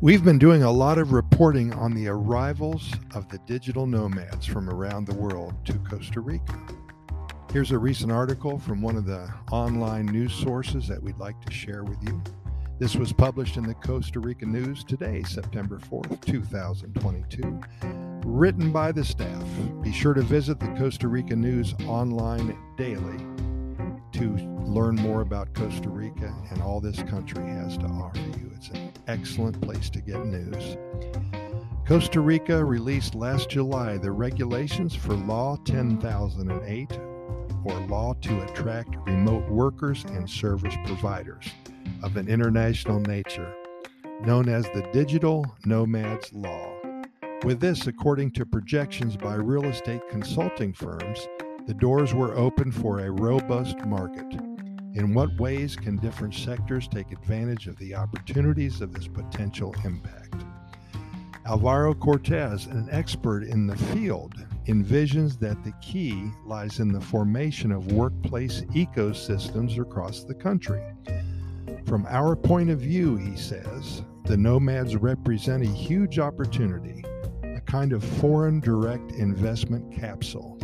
[0.00, 4.70] We've been doing a lot of reporting on the arrivals of the digital nomads from
[4.70, 6.56] around the world to Costa Rica.
[7.52, 11.52] Here's a recent article from one of the online news sources that we'd like to
[11.52, 12.22] share with you.
[12.78, 17.60] This was published in the Costa Rica News today, September 4th, 2022,
[18.24, 19.44] written by the staff.
[19.82, 23.18] Be sure to visit the Costa Rica News online daily
[24.12, 24.30] to
[24.64, 28.52] learn more about Costa Rica and all this country has to offer you.
[28.54, 30.76] It's an excellent place to get news.
[31.86, 36.98] Costa Rica released last July the regulations for Law 10008,
[37.64, 41.46] or Law to Attract Remote Workers and Service Providers
[42.02, 43.52] of an international nature,
[44.20, 46.74] known as the Digital Nomads Law.
[47.44, 51.26] With this, according to projections by real estate consulting firms,
[51.66, 54.26] the doors were open for a robust market.
[54.98, 60.34] In what ways can different sectors take advantage of the opportunities of this potential impact?
[61.46, 64.34] Alvaro Cortez, an expert in the field,
[64.66, 70.82] envisions that the key lies in the formation of workplace ecosystems across the country.
[71.86, 77.04] From our point of view, he says, the nomads represent a huge opportunity,
[77.44, 80.58] a kind of foreign direct investment capsule,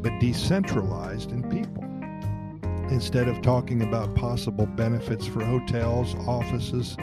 [0.00, 1.81] but decentralized in people.
[2.92, 6.94] Instead of talking about possible benefits for hotels, offices,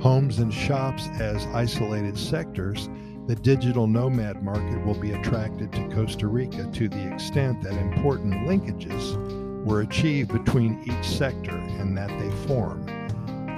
[0.00, 2.90] homes, and shops as isolated sectors,
[3.28, 8.34] the digital nomad market will be attracted to Costa Rica to the extent that important
[8.48, 12.84] linkages were achieved between each sector and that they form,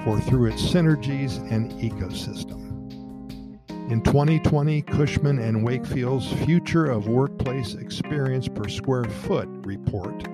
[0.03, 2.62] for through its synergies and ecosystem.
[3.93, 10.27] In 2020, Cushman and Wakefield's Future of Workplace Experience per Square Foot report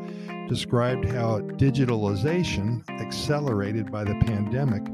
[0.48, 4.88] described how digitalization, accelerated by the pandemic,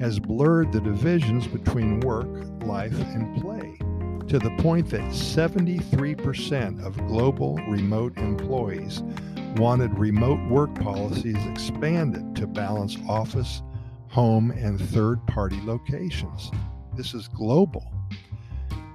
[0.00, 2.26] has blurred the divisions between work,
[2.64, 3.76] life, and play
[4.28, 9.02] to the point that 73% of global remote employees
[9.58, 13.62] wanted remote work policies expanded to balance office,
[14.08, 16.50] home, and third party locations.
[16.96, 17.92] This is global.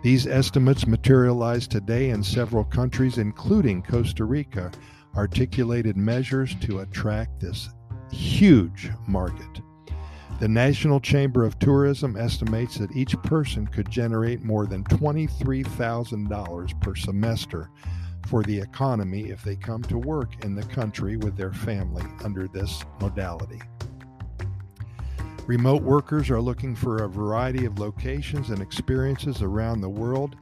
[0.01, 4.71] These estimates materialized today in several countries, including Costa Rica,
[5.15, 7.69] articulated measures to attract this
[8.11, 9.61] huge market.
[10.39, 16.95] The National Chamber of Tourism estimates that each person could generate more than $23,000 per
[16.95, 17.69] semester
[18.25, 22.47] for the economy if they come to work in the country with their family under
[22.47, 23.61] this modality.
[25.47, 30.35] Remote workers are looking for a variety of locations and experiences around the world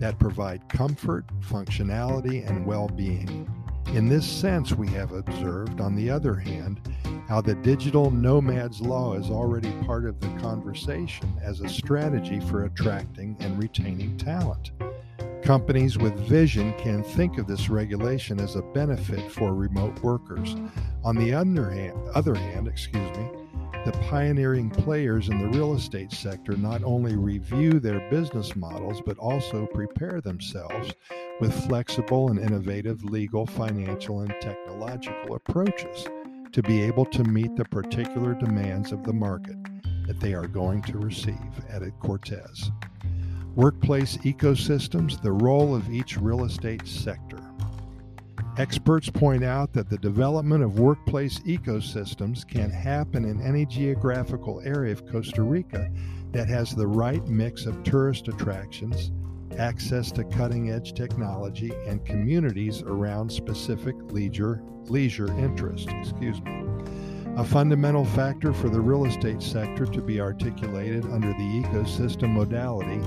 [0.00, 3.48] that provide comfort, functionality, and well being.
[3.88, 6.80] In this sense, we have observed, on the other hand,
[7.28, 12.64] how the digital nomads law is already part of the conversation as a strategy for
[12.64, 14.72] attracting and retaining talent.
[15.42, 20.56] Companies with vision can think of this regulation as a benefit for remote workers.
[21.04, 23.28] On the other hand, other hand, excuse me,
[23.86, 29.16] the pioneering players in the real estate sector not only review their business models, but
[29.18, 30.92] also prepare themselves
[31.40, 36.08] with flexible and innovative legal, financial, and technological approaches
[36.50, 39.56] to be able to meet the particular demands of the market
[40.08, 41.36] that they are going to receive,
[41.70, 42.72] added Cortez.
[43.54, 47.38] Workplace ecosystems, the role of each real estate sector.
[48.58, 54.92] Experts point out that the development of workplace ecosystems can happen in any geographical area
[54.92, 55.90] of Costa Rica
[56.32, 59.12] that has the right mix of tourist attractions,
[59.58, 65.92] access to cutting edge technology, and communities around specific leisure, leisure interests.
[65.92, 66.64] Excuse me.
[67.36, 73.02] A fundamental factor for the real estate sector to be articulated under the ecosystem modality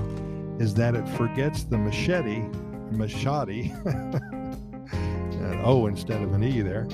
[0.62, 2.44] is that it forgets the machete,
[2.92, 3.72] machete
[5.60, 6.86] an O instead of an E there.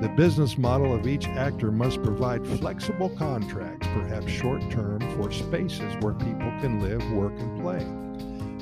[0.00, 5.94] The business model of each actor must provide flexible contracts, perhaps short term, for spaces
[6.00, 7.84] where people can live, work, and play.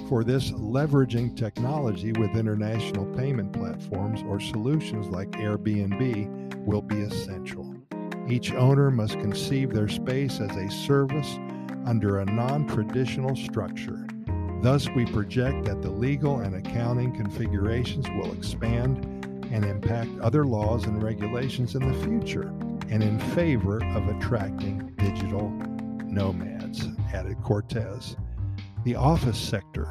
[0.09, 7.75] For this, leveraging technology with international payment platforms or solutions like Airbnb will be essential.
[8.29, 11.39] Each owner must conceive their space as a service
[11.85, 14.07] under a non traditional structure.
[14.63, 19.12] Thus, we project that the legal and accounting configurations will expand
[19.53, 22.53] and impact other laws and regulations in the future
[22.89, 25.51] and in favor of attracting digital
[26.07, 28.17] nomads, added Cortez.
[28.85, 29.85] The office sector.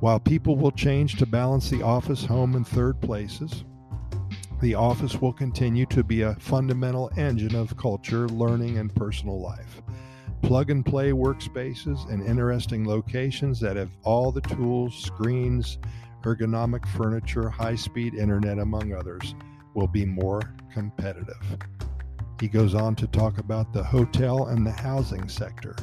[0.00, 3.64] While people will change to balance the office, home, and third places,
[4.60, 9.80] the office will continue to be a fundamental engine of culture, learning, and personal life.
[10.42, 15.78] plug and play workspaces and interesting locations that have all the tools, screens,
[16.22, 19.34] ergonomic furniture, high speed internet, among others,
[19.74, 20.40] will be more
[20.72, 21.58] competitive.
[22.40, 25.76] He goes on to talk about the hotel and the housing sector.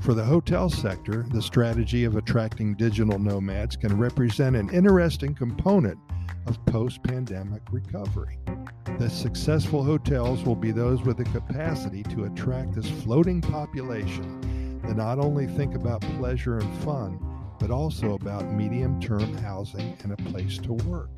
[0.00, 5.98] For the hotel sector, the strategy of attracting digital nomads can represent an interesting component
[6.46, 8.38] of post pandemic recovery.
[8.98, 14.96] The successful hotels will be those with the capacity to attract this floating population that
[14.96, 17.18] not only think about pleasure and fun,
[17.66, 21.10] but also about medium term housing and a place to work.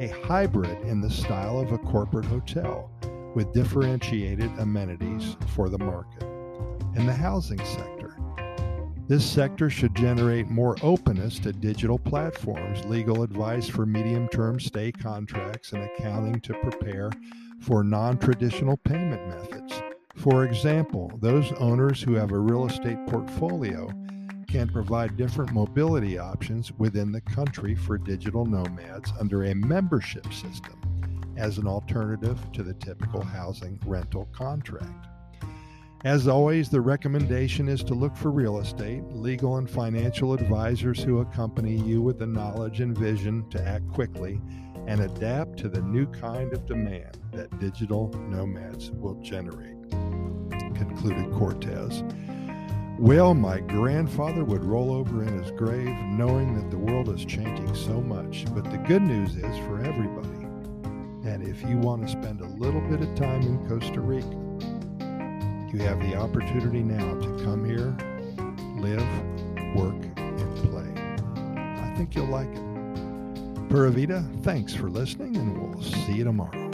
[0.00, 2.90] A hybrid in the style of a corporate hotel
[3.34, 6.22] with differentiated amenities for the market.
[6.96, 8.16] In the housing sector,
[9.06, 14.92] this sector should generate more openness to digital platforms, legal advice for medium term stay
[14.92, 17.10] contracts, and accounting to prepare
[17.60, 19.82] for non traditional payment methods.
[20.16, 23.90] For example, those owners who have a real estate portfolio
[24.52, 30.78] can provide different mobility options within the country for digital nomads under a membership system
[31.38, 35.06] as an alternative to the typical housing rental contract.
[36.04, 41.20] As always, the recommendation is to look for real estate, legal, and financial advisors who
[41.20, 44.38] accompany you with the knowledge and vision to act quickly
[44.86, 49.90] and adapt to the new kind of demand that digital nomads will generate,
[50.74, 52.02] concluded Cortez.
[52.98, 57.74] Well, my grandfather would roll over in his grave knowing that the world is changing
[57.74, 58.44] so much.
[58.54, 60.28] But the good news is for everybody.
[61.24, 64.28] And if you want to spend a little bit of time in Costa Rica,
[65.72, 67.96] you have the opportunity now to come here,
[68.80, 69.00] live,
[69.74, 70.92] work, and play.
[71.82, 73.68] I think you'll like it.
[73.70, 76.71] Pura Vida, thanks for listening, and we'll see you tomorrow.